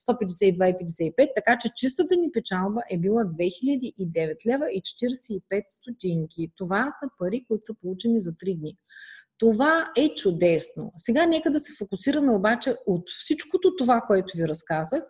152,55, 0.10 1.30
така 1.36 1.58
че 1.58 1.70
чистата 1.76 2.16
ни 2.16 2.32
печалба 2.32 2.82
е 2.90 2.98
била 2.98 3.24
2009 3.24 4.46
лева 4.48 4.72
и 4.72 4.82
45 4.82 5.64
стотинки. 5.68 6.52
Това 6.58 6.92
са 6.92 7.10
пари, 7.18 7.46
които 7.48 7.62
са 7.66 7.74
получени 7.82 8.22
за 8.22 8.32
3 8.32 8.60
дни. 8.60 8.78
Това 9.42 9.92
е 9.98 10.14
чудесно. 10.16 10.94
Сега 10.98 11.26
нека 11.26 11.52
да 11.52 11.60
се 11.60 11.74
фокусираме 11.80 12.34
обаче 12.34 12.76
от 12.86 13.10
всичкото 13.10 13.76
това, 13.76 14.02
което 14.08 14.38
ви 14.38 14.48
разказах, 14.48 15.04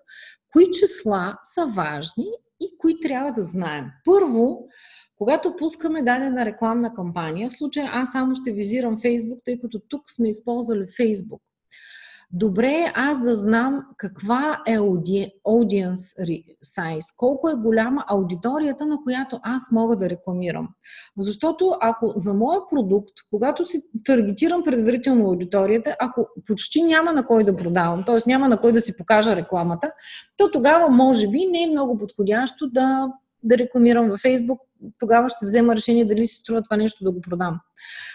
кои 0.51 0.71
числа 0.71 1.37
са 1.43 1.65
важни 1.65 2.31
и 2.59 2.77
кои 2.77 2.99
трябва 2.99 3.31
да 3.31 3.41
знаем. 3.41 3.85
Първо, 4.05 4.67
когато 5.17 5.55
пускаме 5.55 6.03
дадена 6.03 6.45
рекламна 6.45 6.93
кампания, 6.93 7.49
в 7.49 7.53
случая 7.53 7.89
аз 7.93 8.11
само 8.11 8.35
ще 8.35 8.51
визирам 8.51 9.01
Фейсбук, 9.01 9.39
тъй 9.45 9.59
като 9.59 9.81
тук 9.89 10.11
сме 10.11 10.29
използвали 10.29 10.85
Фейсбук 10.97 11.41
добре 12.33 12.67
е 12.67 12.91
аз 12.95 13.23
да 13.23 13.35
знам 13.35 13.83
каква 13.97 14.61
е 14.67 14.77
audience 14.77 16.43
size, 16.65 17.17
колко 17.17 17.49
е 17.49 17.55
голяма 17.55 18.05
аудиторията, 18.07 18.85
на 18.85 18.97
която 19.03 19.39
аз 19.43 19.71
мога 19.71 19.95
да 19.95 20.09
рекламирам. 20.09 20.69
Защото 21.17 21.73
ако 21.81 22.13
за 22.15 22.33
моя 22.33 22.59
продукт, 22.69 23.13
когато 23.29 23.63
си 23.63 23.81
таргетирам 24.05 24.63
предварително 24.63 25.25
аудиторията, 25.25 25.95
ако 25.99 26.27
почти 26.47 26.83
няма 26.83 27.13
на 27.13 27.25
кой 27.25 27.43
да 27.43 27.55
продавам, 27.55 28.03
т.е. 28.05 28.17
няма 28.27 28.49
на 28.49 28.61
кой 28.61 28.71
да 28.71 28.81
си 28.81 28.97
покажа 28.97 29.35
рекламата, 29.35 29.91
то 30.37 30.51
тогава 30.51 30.89
може 30.89 31.27
би 31.27 31.45
не 31.51 31.63
е 31.63 31.67
много 31.71 31.97
подходящо 31.97 32.69
да, 32.69 33.07
да 33.43 33.57
рекламирам 33.57 34.09
във 34.09 34.21
Facebook, 34.21 34.57
тогава 34.99 35.29
ще 35.29 35.45
взема 35.45 35.75
решение 35.75 36.05
дали 36.05 36.27
си 36.27 36.35
струва 36.35 36.61
това 36.61 36.77
нещо 36.77 37.03
да 37.03 37.11
го 37.11 37.21
продам. 37.21 37.59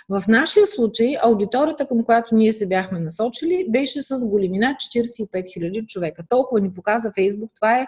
В 0.09 0.25
нашия 0.29 0.67
случай 0.67 1.15
аудиторията, 1.23 1.87
към 1.87 2.05
която 2.05 2.35
ние 2.35 2.53
се 2.53 2.69
бяхме 2.69 3.01
насочили, 3.01 3.67
беше 3.69 4.03
с 4.03 4.27
големина 4.27 4.67
45 4.67 5.31
000 5.33 5.87
човека. 5.87 6.23
Толкова 6.29 6.61
ни 6.61 6.73
показа 6.73 7.13
Фейсбук. 7.15 7.51
Това 7.55 7.79
е, 7.81 7.87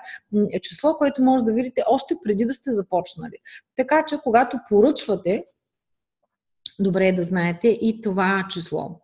е 0.53 0.61
число, 0.61 0.95
което 0.95 1.23
може 1.23 1.45
да 1.45 1.53
видите 1.53 1.83
още 1.87 2.15
преди 2.25 2.45
да 2.45 2.55
сте 2.55 2.73
започнали. 2.73 3.37
Така 3.77 4.05
че, 4.09 4.17
когато 4.25 4.59
поръчвате, 4.69 5.45
добре 6.79 7.07
е 7.07 7.13
да 7.13 7.23
знаете 7.23 7.69
и 7.69 8.01
това 8.03 8.47
число. 8.51 9.01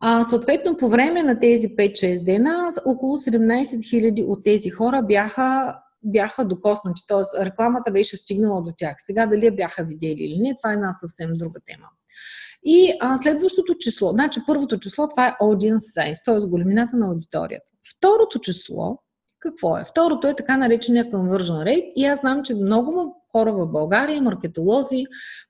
А, 0.00 0.24
съответно, 0.24 0.76
по 0.76 0.88
време 0.88 1.22
на 1.22 1.40
тези 1.40 1.68
5-6 1.68 2.24
дена, 2.24 2.72
около 2.84 3.16
17 3.16 3.62
000 3.62 4.26
от 4.26 4.44
тези 4.44 4.70
хора 4.70 5.02
бяха 5.02 5.78
бяха 6.04 6.44
докоснати, 6.44 7.02
т.е. 7.08 7.44
рекламата 7.44 7.90
беше 7.90 8.16
стигнала 8.16 8.62
до 8.62 8.72
тях. 8.76 8.96
Сега 8.98 9.26
дали 9.26 9.46
я 9.46 9.52
бяха 9.52 9.84
видели 9.84 10.22
или 10.22 10.38
не, 10.38 10.56
това 10.56 10.70
е 10.70 10.74
една 10.74 10.92
съвсем 10.92 11.32
друга 11.34 11.60
тема. 11.66 11.86
И 12.64 12.92
а, 13.00 13.16
следващото 13.16 13.74
число, 13.78 14.10
значи 14.10 14.40
първото 14.46 14.78
число, 14.78 15.08
това 15.08 15.28
е 15.28 15.36
audience 15.40 15.76
size, 15.76 16.24
т.е. 16.24 16.48
големината 16.48 16.96
на 16.96 17.06
аудиторията. 17.06 17.66
Второто 17.96 18.38
число, 18.38 18.98
какво 19.40 19.78
е? 19.78 19.84
Второто 19.84 20.26
е 20.26 20.36
така 20.36 20.56
наречения 20.56 21.10
conversion 21.10 21.64
rate 21.64 21.92
и 21.96 22.04
аз 22.04 22.20
знам, 22.20 22.42
че 22.42 22.54
много 22.54 23.22
хора 23.32 23.52
в 23.52 23.66
България, 23.66 24.22
маркетолози, 24.22 25.04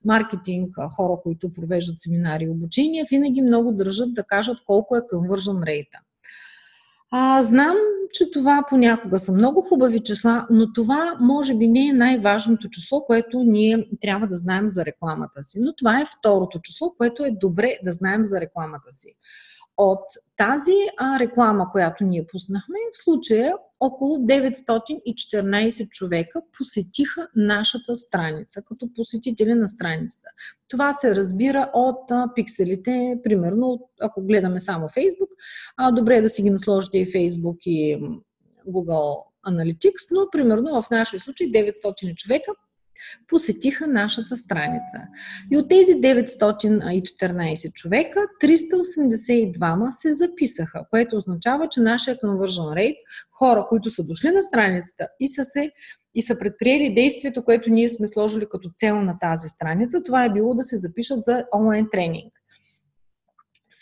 маркетинг, 0.05 0.75
хора, 0.97 1.21
които 1.23 1.53
провеждат 1.53 2.01
семинари 2.01 2.45
и 2.45 2.49
обучения, 2.49 3.07
винаги 3.11 3.43
много 3.43 3.73
държат 3.73 4.15
да 4.15 4.25
кажат 4.25 4.59
колко 4.67 4.97
е 4.97 5.01
conversion 5.01 5.61
rate. 5.65 5.99
А, 7.14 7.42
знам, 7.42 7.76
че 8.12 8.31
това 8.31 8.64
понякога 8.69 9.19
са 9.19 9.33
много 9.33 9.62
хубави 9.62 10.00
числа, 10.00 10.47
но 10.50 10.73
това 10.73 11.16
може 11.21 11.54
би 11.54 11.69
не 11.69 11.88
е 11.88 11.92
най-важното 11.92 12.69
число, 12.71 13.04
което 13.04 13.42
ние 13.45 13.88
трябва 14.00 14.26
да 14.26 14.37
знаем 14.37 14.69
за 14.69 14.85
рекламата 14.85 15.42
си. 15.42 15.61
Но 15.61 15.75
това 15.76 16.00
е 16.00 16.07
второто 16.19 16.61
число, 16.62 16.95
което 16.99 17.25
е 17.25 17.31
добре 17.31 17.78
да 17.85 17.92
знаем 17.92 18.25
за 18.25 18.40
рекламата 18.40 18.92
си. 18.92 19.14
От 19.76 20.05
тази 20.37 20.76
а, 20.99 21.19
реклама, 21.19 21.69
която 21.73 22.05
ние 22.05 22.26
пуснахме, 22.26 22.76
в 22.93 23.05
случая 23.05 23.55
около 23.81 24.17
914 24.17 25.88
човека 25.88 26.41
посетиха 26.59 27.29
нашата 27.37 27.97
страница, 27.97 28.62
като 28.62 28.88
посетители 28.95 29.55
на 29.55 29.69
страницата. 29.69 30.29
Това 30.69 30.93
се 30.93 31.17
разбира 31.17 31.71
от 31.75 32.11
а, 32.11 32.29
пикселите, 32.35 33.21
примерно, 33.25 33.88
ако 34.00 34.23
гледаме 34.23 34.61
само 34.61 34.88
Facebook, 34.88 35.31
а, 35.76 35.93
добре 35.93 36.17
е 36.17 36.23
да 36.23 36.29
си 36.29 36.43
ги 36.43 36.50
насложите 36.50 36.99
и 36.99 37.07
Facebook 37.07 37.59
и 37.67 38.02
Google 38.69 39.25
Analytics, 39.47 40.09
но 40.11 40.26
примерно 40.33 40.83
в 40.83 40.91
нашия 40.91 41.21
случай 41.21 41.47
900 41.47 42.14
човека 42.14 42.52
посетиха 43.29 43.87
нашата 43.87 44.37
страница. 44.37 44.99
И 45.51 45.57
от 45.57 45.69
тези 45.69 45.93
914 45.93 47.73
човека, 47.73 48.21
382 48.43 49.91
се 49.91 50.15
записаха, 50.15 50.85
което 50.91 51.17
означава, 51.17 51.69
че 51.69 51.81
нашия 51.81 52.17
conversion 52.17 52.75
rate, 52.75 52.97
хора, 53.39 53.67
които 53.69 53.91
са 53.91 54.05
дошли 54.05 54.31
на 54.31 54.43
страницата 54.43 55.09
и 55.21 55.29
са 55.29 55.45
се 55.45 55.71
и 56.15 56.23
са 56.23 56.39
предприели 56.39 56.95
действието, 56.95 57.45
което 57.45 57.71
ние 57.71 57.89
сме 57.89 58.09
сложили 58.09 58.47
като 58.51 58.71
цел 58.75 59.03
на 59.03 59.19
тази 59.19 59.49
страница, 59.49 60.03
това 60.03 60.25
е 60.25 60.33
било 60.33 60.55
да 60.55 60.65
се 60.65 60.77
запишат 60.77 61.23
за 61.23 61.45
онлайн 61.55 61.87
тренинг. 61.93 62.42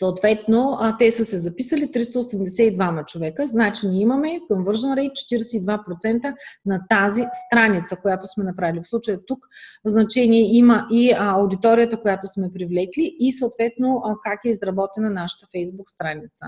Съответно, 0.01 0.79
те 0.99 1.11
са 1.11 1.25
се 1.25 1.39
записали 1.39 1.81
382 1.81 3.05
човека, 3.05 3.47
значи 3.47 3.87
ние 3.87 4.01
имаме 4.01 4.39
conversion 4.51 4.95
rate 4.95 5.11
42% 5.11 6.33
на 6.65 6.81
тази 6.89 7.25
страница, 7.47 7.95
която 8.01 8.27
сме 8.27 8.43
направили. 8.43 8.81
В 8.83 8.87
случая 8.87 9.17
тук 9.27 9.39
значение 9.85 10.55
има 10.55 10.87
и 10.91 11.13
аудиторията, 11.17 12.01
която 12.01 12.27
сме 12.27 12.53
привлекли 12.53 13.15
и 13.19 13.33
съответно 13.33 14.03
как 14.23 14.39
е 14.45 14.49
изработена 14.49 15.09
нашата 15.09 15.45
Facebook 15.45 15.89
страница. 15.89 16.45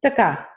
Така, 0.00 0.48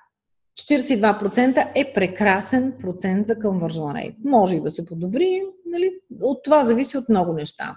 42% 0.59 1.71
е 1.75 1.93
прекрасен 1.93 2.73
процент 2.79 3.27
за 3.27 3.35
conversion 3.35 3.93
rate. 3.93 4.15
Може 4.25 4.55
и 4.55 4.61
да 4.61 4.71
се 4.71 4.85
подобри, 4.85 5.41
нали? 5.65 5.91
от 6.21 6.43
това 6.43 6.63
зависи 6.63 6.97
от 6.97 7.09
много 7.09 7.33
неща. 7.33 7.75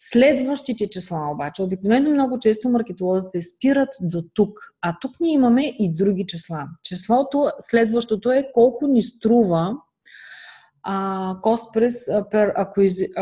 Следващите 0.00 0.88
числа 0.90 1.30
обаче, 1.32 1.62
обикновено 1.62 2.10
много 2.10 2.38
често 2.38 2.68
маркетолозите 2.68 3.42
спират 3.42 3.88
до 4.02 4.24
тук, 4.34 4.58
а 4.82 4.98
тук 5.00 5.20
ние 5.20 5.32
имаме 5.32 5.74
и 5.78 5.94
други 5.94 6.26
числа. 6.26 6.68
Числото, 6.82 7.50
следващото 7.58 8.32
е 8.32 8.50
колко 8.54 8.86
ни 8.86 9.02
струва 9.02 9.76
а, 10.82 11.34
cost 11.42 11.72
per, 11.74 11.88
per 12.30 12.54
acquisition, 12.56 13.12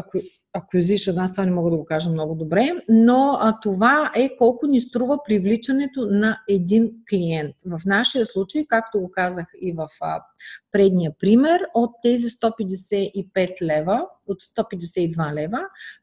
аз 1.17 1.33
това 1.33 1.45
не 1.45 1.51
мога 1.51 1.71
да 1.71 1.77
го 1.77 1.85
кажа 1.85 2.11
много 2.11 2.35
добре, 2.35 2.73
но 2.89 3.37
а, 3.41 3.61
това 3.61 4.13
е 4.17 4.37
колко 4.37 4.67
ни 4.67 4.81
струва 4.81 5.19
привличането 5.25 6.07
на 6.11 6.41
един 6.49 6.93
клиент. 7.11 7.57
В 7.67 7.81
нашия 7.87 8.27
случай, 8.27 8.67
както 8.69 9.01
го 9.01 9.11
казах 9.11 9.47
и 9.61 9.73
в 9.73 9.89
а, 10.01 10.23
предния 10.73 11.13
пример, 11.19 11.61
от 11.75 11.91
тези 12.03 12.29
155 12.29 13.63
лева, 13.63 14.07
от 14.27 14.43
152 14.43 15.35
лева, 15.35 15.61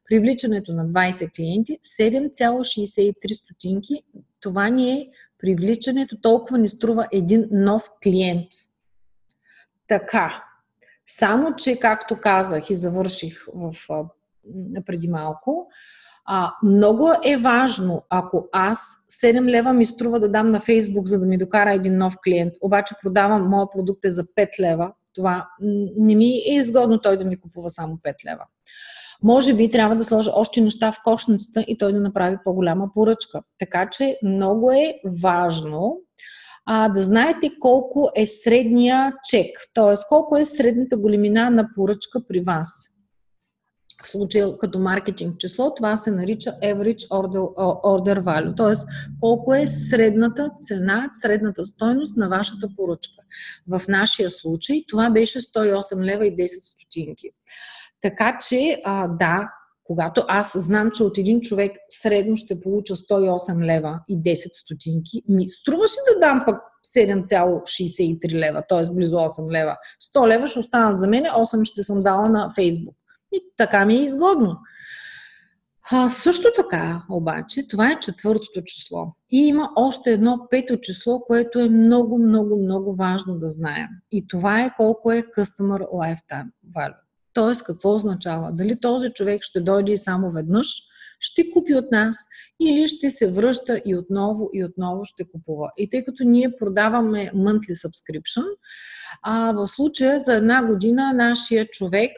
привличането 0.08 0.72
на 0.72 0.86
20 0.86 1.36
клиенти, 1.36 1.78
7,63 2.00 3.34
стотинки, 3.34 4.02
това 4.40 4.68
ни 4.68 4.92
е 4.92 5.08
привличането, 5.38 6.16
толкова 6.20 6.58
ни 6.58 6.68
струва 6.68 7.06
един 7.12 7.48
нов 7.50 7.84
клиент. 8.02 8.48
Така, 9.88 10.44
само, 11.06 11.56
че, 11.56 11.78
както 11.78 12.20
казах 12.20 12.70
и 12.70 12.74
завърших 12.74 13.46
в, 13.54 13.72
преди 14.86 15.08
малко, 15.08 15.68
А, 16.26 16.52
много 16.62 17.10
е 17.24 17.36
важно, 17.36 18.02
ако 18.10 18.48
аз 18.52 18.78
7 19.22 19.50
лева 19.50 19.72
ми 19.72 19.86
струва 19.86 20.20
да 20.20 20.28
дам 20.28 20.50
на 20.50 20.60
Фейсбук, 20.60 21.06
за 21.06 21.18
да 21.18 21.26
ми 21.26 21.38
докара 21.38 21.72
един 21.72 21.98
нов 21.98 22.16
клиент, 22.24 22.54
обаче 22.60 22.94
продавам 23.02 23.48
моя 23.48 23.70
продукт 23.70 24.04
е 24.04 24.10
за 24.10 24.24
5 24.24 24.60
лева, 24.60 24.92
това 25.14 25.48
не 25.96 26.14
ми 26.14 26.26
е 26.26 26.54
изгодно 26.54 27.00
той 27.00 27.16
да 27.16 27.24
ми 27.24 27.40
купува 27.40 27.70
само 27.70 27.96
5 27.96 28.14
лева. 28.26 28.44
Може 29.22 29.54
би 29.54 29.70
трябва 29.70 29.96
да 29.96 30.04
сложа 30.04 30.30
още 30.34 30.60
неща 30.60 30.92
в 30.92 31.00
кошницата 31.04 31.64
и 31.68 31.78
той 31.78 31.92
да 31.92 32.00
направи 32.00 32.36
по-голяма 32.44 32.90
поръчка. 32.94 33.42
Така 33.58 33.88
че 33.90 34.18
много 34.22 34.70
е 34.70 34.94
важно 35.22 35.96
а, 36.66 36.88
да 36.88 37.02
знаете 37.02 37.50
колко 37.60 38.10
е 38.16 38.26
средния 38.26 39.12
чек, 39.30 39.48
т.е. 39.74 39.94
колко 40.08 40.36
е 40.36 40.44
средната 40.44 40.96
големина 40.96 41.50
на 41.50 41.68
поръчка 41.74 42.26
при 42.28 42.40
вас. 42.40 42.93
В 44.04 44.08
случая 44.10 44.58
като 44.58 44.78
маркетинг 44.78 45.38
число, 45.38 45.74
това 45.74 45.96
се 45.96 46.10
нарича 46.10 46.50
average 46.50 47.08
order, 47.08 47.54
order 47.84 48.22
value, 48.22 48.56
т.е. 48.56 48.72
колко 49.20 49.54
е 49.54 49.66
средната 49.66 50.50
цена, 50.60 51.10
средната 51.12 51.64
стойност 51.64 52.16
на 52.16 52.28
вашата 52.28 52.68
поръчка. 52.76 53.22
В 53.68 53.82
нашия 53.88 54.30
случай 54.30 54.84
това 54.88 55.10
беше 55.10 55.40
108 55.40 56.04
лева 56.04 56.26
и 56.26 56.36
10 56.36 56.46
стотинки. 56.46 57.30
Така 58.02 58.38
че, 58.48 58.80
а, 58.84 59.08
да, 59.08 59.48
когато 59.84 60.24
аз 60.28 60.52
знам, 60.56 60.90
че 60.94 61.02
от 61.02 61.18
един 61.18 61.40
човек 61.40 61.72
средно 61.88 62.36
ще 62.36 62.60
получа 62.60 62.96
108 62.96 63.64
лева 63.64 64.00
и 64.08 64.18
10 64.18 64.34
стотинки, 64.52 65.22
ми 65.28 65.48
струваше 65.48 65.96
да 66.12 66.20
дам 66.20 66.42
пък 66.46 66.56
7,63 66.96 68.32
лева, 68.32 68.62
т.е. 68.68 68.94
близо 68.94 69.16
8 69.16 69.52
лева. 69.52 69.76
100 70.16 70.28
лева 70.28 70.46
ще 70.46 70.58
останат 70.58 70.98
за 70.98 71.08
мен, 71.08 71.24
8 71.24 71.64
ще 71.64 71.82
съм 71.82 72.02
дала 72.02 72.28
на 72.28 72.52
Фейсбук. 72.54 72.96
И 73.34 73.40
така 73.56 73.84
ми 73.84 73.94
е 73.94 74.04
изгодно. 74.04 74.58
А, 75.90 76.08
също 76.08 76.48
така, 76.56 77.02
обаче, 77.10 77.68
това 77.68 77.90
е 77.90 78.00
четвъртото 78.00 78.62
число. 78.64 79.06
И 79.30 79.46
има 79.46 79.70
още 79.76 80.12
едно 80.12 80.46
пето 80.50 80.76
число, 80.80 81.20
което 81.20 81.58
е 81.58 81.68
много, 81.68 82.18
много, 82.18 82.62
много 82.62 82.94
важно 82.94 83.38
да 83.38 83.48
знаем. 83.48 83.88
И 84.12 84.26
това 84.28 84.60
е 84.60 84.74
колко 84.76 85.12
е 85.12 85.22
Customer 85.22 85.80
Lifetime 85.80 86.48
Value. 86.76 86.96
Тоест, 87.32 87.64
какво 87.64 87.94
означава? 87.94 88.52
Дали 88.52 88.80
този 88.80 89.08
човек 89.08 89.42
ще 89.42 89.60
дойде 89.60 89.96
само 89.96 90.30
веднъж, 90.30 90.68
ще 91.20 91.50
купи 91.50 91.74
от 91.74 91.90
нас 91.92 92.16
или 92.60 92.88
ще 92.88 93.10
се 93.10 93.30
връща 93.30 93.82
и 93.86 93.96
отново 93.96 94.50
и 94.52 94.64
отново 94.64 95.04
ще 95.04 95.28
купува. 95.30 95.70
И 95.76 95.90
тъй 95.90 96.04
като 96.04 96.24
ние 96.24 96.56
продаваме 96.58 97.30
monthly 97.34 97.88
subscription, 97.88 98.44
а 99.22 99.52
в 99.52 99.68
случая 99.68 100.20
за 100.20 100.34
една 100.34 100.66
година 100.66 101.12
нашия 101.12 101.66
човек 101.66 102.12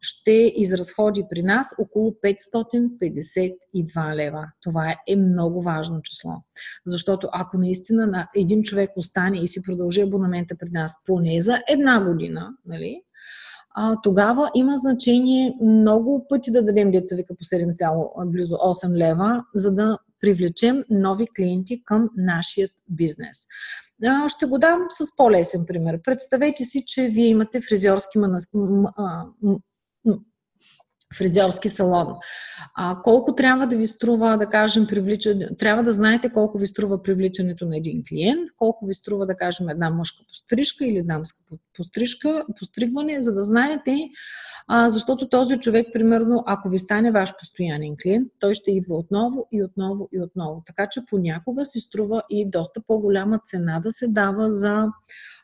ще 0.00 0.52
изразходи 0.56 1.24
при 1.30 1.42
нас 1.42 1.74
около 1.78 2.10
552 2.10 4.14
лева. 4.14 4.46
Това 4.62 4.96
е 5.08 5.16
много 5.16 5.62
важно 5.62 6.02
число. 6.02 6.32
Защото 6.86 7.28
ако 7.32 7.58
наистина 7.58 8.06
на 8.06 8.28
един 8.36 8.62
човек 8.62 8.90
остане 8.96 9.38
и 9.38 9.48
си 9.48 9.62
продължи 9.62 10.00
абонамента 10.00 10.56
при 10.58 10.70
нас 10.70 11.04
поне 11.06 11.40
за 11.40 11.62
една 11.68 12.04
година, 12.04 12.50
нали, 12.66 13.02
а, 13.74 13.96
тогава 14.02 14.50
има 14.54 14.76
значение 14.76 15.54
много 15.62 16.26
пъти 16.28 16.50
да 16.50 16.62
дадем 16.62 16.90
деца 16.90 17.16
вика 17.16 17.34
по 17.34 17.44
7, 17.44 18.30
близо 18.30 18.56
8 18.56 18.96
лева, 18.96 19.44
за 19.54 19.72
да 19.72 19.98
привлечем 20.20 20.84
нови 20.90 21.26
клиенти 21.36 21.82
към 21.84 22.10
нашия 22.16 22.68
бизнес. 22.88 23.46
Ще 24.28 24.46
го 24.46 24.58
дам 24.58 24.86
с 24.90 25.16
по-лесен 25.16 25.64
пример. 25.66 25.98
Представете 26.04 26.64
си, 26.64 26.84
че 26.86 27.02
вие 27.02 27.26
имате 27.26 27.60
фризьорски 27.60 28.18
фризьорски 31.18 31.68
салон. 31.68 32.06
А, 32.74 33.02
колко 33.02 33.34
трябва 33.34 33.66
да 33.66 33.76
ви 33.76 33.86
струва, 33.86 34.36
да 34.36 34.46
кажем, 34.46 34.86
привличане, 34.86 35.48
трябва 35.58 35.82
да 35.82 35.92
знаете 35.92 36.32
колко 36.32 36.58
ви 36.58 36.66
струва 36.66 37.02
привличането 37.02 37.66
на 37.66 37.76
един 37.76 38.02
клиент, 38.08 38.48
колко 38.56 38.86
ви 38.86 38.94
струва, 38.94 39.26
да 39.26 39.36
кажем, 39.36 39.68
една 39.68 39.90
мъжка 39.90 40.24
пострижка 40.28 40.86
или 40.86 41.02
дамска 41.02 41.38
пострижка, 41.76 42.44
постригване, 42.58 43.20
за 43.20 43.34
да 43.34 43.42
знаете, 43.42 43.96
а, 44.68 44.90
защото 44.90 45.28
този 45.28 45.56
човек, 45.56 45.86
примерно, 45.92 46.44
ако 46.46 46.68
ви 46.68 46.78
стане 46.78 47.10
ваш 47.10 47.32
постоянен 47.38 47.96
клиент, 48.02 48.28
той 48.38 48.54
ще 48.54 48.70
идва 48.70 48.96
отново 48.96 49.48
и 49.52 49.62
отново 49.62 50.08
и 50.12 50.20
отново. 50.20 50.62
Така 50.66 50.88
че 50.90 51.00
понякога 51.10 51.66
си 51.66 51.80
струва 51.80 52.22
и 52.30 52.50
доста 52.50 52.80
по-голяма 52.86 53.38
цена 53.44 53.80
да 53.80 53.92
се 53.92 54.08
дава 54.08 54.50
за 54.50 54.86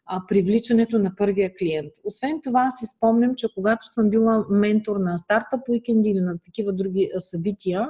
а, 0.09 0.23
привличането 0.29 0.99
на 0.99 1.13
първия 1.17 1.55
клиент. 1.59 1.93
Освен 2.05 2.41
това, 2.45 2.71
си 2.71 2.87
спомням, 2.87 3.35
че 3.35 3.47
когато 3.55 3.87
съм 3.87 4.11
била 4.11 4.45
ментор 4.51 4.97
на 4.97 5.19
стартъп 5.19 5.61
уикенди 5.69 6.09
или 6.11 6.21
на 6.21 6.39
такива 6.39 6.73
други 6.73 7.11
събития, 7.19 7.89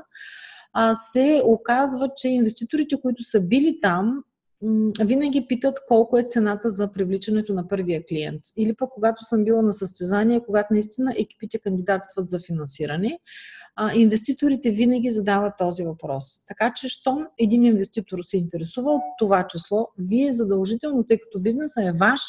а, 0.72 0.94
се 0.94 1.42
оказва, 1.44 2.10
че 2.16 2.28
инвеститорите, 2.28 3.00
които 3.00 3.22
са 3.22 3.40
били 3.40 3.78
там, 3.82 4.24
винаги 5.00 5.46
питат 5.48 5.78
колко 5.88 6.18
е 6.18 6.26
цената 6.28 6.70
за 6.70 6.92
привличането 6.92 7.54
на 7.54 7.68
първия 7.68 8.06
клиент. 8.06 8.40
Или 8.56 8.74
пък 8.74 8.90
когато 8.90 9.24
съм 9.24 9.44
била 9.44 9.62
на 9.62 9.72
състезание, 9.72 10.40
когато 10.46 10.68
наистина 10.72 11.14
екипите 11.18 11.58
кандидатстват 11.58 12.28
за 12.28 12.40
финансиране, 12.40 13.18
инвеститорите 13.94 14.70
винаги 14.70 15.10
задават 15.10 15.52
този 15.58 15.84
въпрос. 15.84 16.46
Така 16.48 16.72
че, 16.76 16.88
щом 16.88 17.26
един 17.38 17.64
инвеститор 17.64 18.18
се 18.22 18.36
интересува 18.36 18.90
от 18.90 19.02
това 19.18 19.46
число, 19.46 19.88
вие 19.98 20.32
задължително, 20.32 21.04
тъй 21.04 21.18
като 21.18 21.40
бизнеса 21.40 21.88
е 21.88 21.92
ваш, 21.92 22.20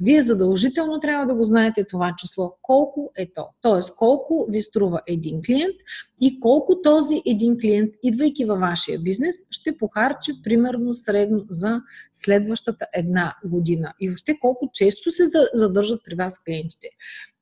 вие 0.00 0.22
задължително 0.22 1.00
трябва 1.00 1.26
да 1.26 1.34
го 1.34 1.44
знаете 1.44 1.84
това 1.84 2.14
число. 2.18 2.56
Колко 2.62 3.12
е 3.16 3.32
то? 3.32 3.46
Тоест, 3.60 3.96
колко 3.96 4.46
ви 4.50 4.62
струва 4.62 5.00
един 5.06 5.42
клиент 5.42 5.76
и 6.20 6.40
колко 6.40 6.82
този 6.82 7.22
един 7.26 7.58
клиент, 7.60 7.94
идвайки 8.02 8.44
във 8.44 8.60
вашия 8.60 8.98
бизнес, 8.98 9.36
ще 9.50 9.76
похарчи 9.76 10.32
примерно 10.44 10.94
средно 10.94 11.44
за 11.50 11.80
следващата 12.14 12.86
една 12.94 13.34
година. 13.44 13.92
И 14.00 14.08
въобще 14.08 14.38
колко 14.40 14.70
често 14.74 15.10
се 15.10 15.30
задържат 15.54 16.00
при 16.04 16.14
вас 16.14 16.38
клиентите. 16.44 16.88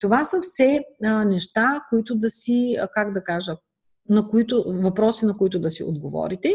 Това 0.01 0.25
са 0.25 0.41
все 0.41 0.81
а, 1.05 1.25
неща, 1.25 1.81
които 1.91 2.15
да 2.15 2.31
си, 2.31 2.77
а, 2.81 2.89
как 2.95 3.13
да 3.13 3.25
кажа, 3.25 3.57
на 4.09 4.29
които, 4.29 4.65
въпроси, 4.67 5.27
на 5.27 5.37
които 5.37 5.59
да 5.59 5.71
си 5.71 5.85
отговорите. 5.85 6.55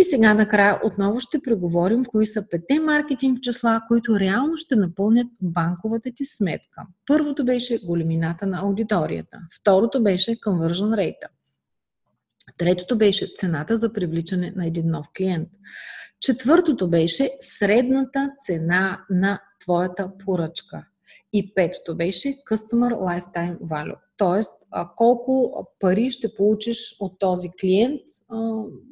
И 0.00 0.04
сега 0.04 0.34
накрая 0.34 0.80
отново 0.84 1.20
ще 1.20 1.42
преговорим 1.42 2.04
кои 2.04 2.26
са 2.26 2.48
пете 2.50 2.80
маркетинг 2.80 3.42
числа, 3.42 3.80
които 3.88 4.20
реално 4.20 4.56
ще 4.56 4.76
напълнят 4.76 5.26
банковата 5.42 6.10
ти 6.14 6.24
сметка. 6.24 6.86
Първото 7.06 7.44
беше 7.44 7.78
големината 7.84 8.46
на 8.46 8.60
аудиторията. 8.60 9.38
Второто 9.60 10.02
беше 10.02 10.30
conversion 10.30 10.94
rate. 10.94 11.28
Третото 12.58 12.98
беше 12.98 13.32
цената 13.36 13.76
за 13.76 13.92
привличане 13.92 14.52
на 14.56 14.66
един 14.66 14.90
нов 14.90 15.06
клиент. 15.16 15.48
Четвъртото 16.20 16.90
беше 16.90 17.30
средната 17.40 18.30
цена 18.46 19.04
на 19.10 19.38
твоята 19.60 20.10
поръчка. 20.24 20.86
И 21.32 21.54
петото 21.54 21.96
беше 21.96 22.28
Customer 22.28 22.92
Lifetime 22.94 23.58
Value. 23.58 23.96
Тоест, 24.16 24.52
колко 24.96 25.66
пари 25.80 26.10
ще 26.10 26.34
получиш 26.34 26.96
от 27.00 27.18
този 27.18 27.48
клиент 27.60 28.00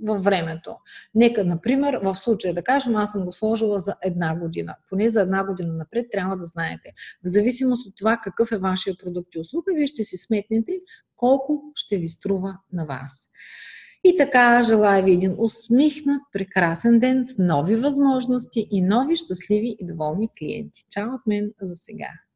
във 0.04 0.24
времето. 0.24 0.76
Нека, 1.14 1.44
например, 1.44 2.00
в 2.04 2.14
случая 2.14 2.54
да 2.54 2.62
кажем, 2.62 2.96
аз 2.96 3.12
съм 3.12 3.24
го 3.24 3.32
сложила 3.32 3.78
за 3.78 3.94
една 4.02 4.38
година. 4.38 4.76
Поне 4.88 5.08
за 5.08 5.20
една 5.20 5.44
година 5.44 5.74
напред 5.74 6.06
трябва 6.10 6.36
да 6.36 6.44
знаете. 6.44 6.92
В 7.24 7.28
зависимост 7.28 7.86
от 7.86 7.94
това 7.96 8.20
какъв 8.24 8.52
е 8.52 8.58
вашия 8.58 8.96
продукт 8.98 9.34
и 9.34 9.40
услуга, 9.40 9.72
вие 9.74 9.86
ще 9.86 10.04
си 10.04 10.16
сметнете 10.16 10.72
колко 11.16 11.62
ще 11.74 11.96
ви 11.96 12.08
струва 12.08 12.58
на 12.72 12.86
вас. 12.86 13.30
И 14.08 14.16
така, 14.16 14.62
желая 14.62 15.02
ви 15.02 15.12
един 15.12 15.34
усмихнат, 15.38 16.22
прекрасен 16.32 16.98
ден 16.98 17.24
с 17.24 17.38
нови 17.38 17.76
възможности 17.76 18.68
и 18.70 18.82
нови 18.82 19.16
щастливи 19.16 19.76
и 19.78 19.86
доволни 19.86 20.28
клиенти. 20.38 20.80
Чао 20.90 21.14
от 21.14 21.26
мен 21.26 21.52
за 21.62 21.74
сега! 21.74 22.08